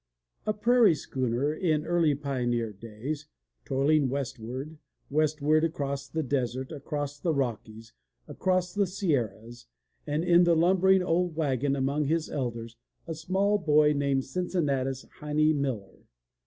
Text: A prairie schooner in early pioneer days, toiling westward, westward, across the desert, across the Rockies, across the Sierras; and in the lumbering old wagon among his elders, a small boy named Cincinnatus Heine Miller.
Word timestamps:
A 0.47 0.53
prairie 0.53 0.95
schooner 0.95 1.53
in 1.53 1.85
early 1.85 2.15
pioneer 2.15 2.73
days, 2.73 3.27
toiling 3.65 4.09
westward, 4.09 4.79
westward, 5.11 5.63
across 5.63 6.07
the 6.07 6.23
desert, 6.23 6.71
across 6.71 7.19
the 7.19 7.31
Rockies, 7.35 7.93
across 8.27 8.73
the 8.73 8.87
Sierras; 8.87 9.67
and 10.07 10.23
in 10.23 10.43
the 10.43 10.55
lumbering 10.55 11.03
old 11.03 11.35
wagon 11.35 11.75
among 11.75 12.05
his 12.05 12.31
elders, 12.31 12.77
a 13.05 13.13
small 13.13 13.59
boy 13.59 13.93
named 13.93 14.25
Cincinnatus 14.25 15.05
Heine 15.19 15.53
Miller. 15.61 15.99